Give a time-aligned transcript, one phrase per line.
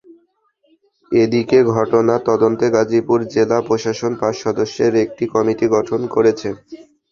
[1.11, 6.49] এদিকে ঘটনার তদন্তে গাজীপুর জেলা প্রশাসন পাঁচ সদস্যের একটি কমিটি গঠন করেছে।